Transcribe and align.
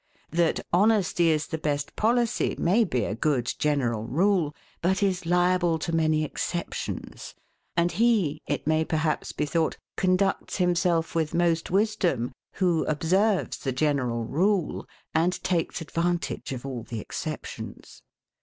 That 0.31 0.61
HONESTY 0.73 1.29
IS 1.29 1.45
THE 1.45 1.59
BEST 1.59 1.95
POLICY, 1.95 2.55
may 2.57 2.83
be 2.83 3.03
a 3.05 3.13
good 3.13 3.53
general 3.59 4.05
rule, 4.05 4.55
but 4.81 5.03
is 5.03 5.27
liable 5.27 5.77
to 5.77 5.95
many 5.95 6.23
exceptions; 6.23 7.35
and 7.77 7.91
he, 7.91 8.41
it 8.47 8.65
may 8.65 8.83
perhaps 8.83 9.31
be 9.31 9.45
thought, 9.45 9.77
conducts 9.97 10.57
himself 10.57 11.13
with 11.13 11.35
most 11.35 11.69
wisdom, 11.69 12.31
who 12.53 12.83
observes 12.85 13.59
the 13.59 13.71
general 13.71 14.23
rule, 14.25 14.87
and 15.13 15.33
takes 15.43 15.81
advantage 15.81 16.51
of 16.51 16.65
all 16.65 16.81
the 16.81 16.99
exceptions. 16.99 18.01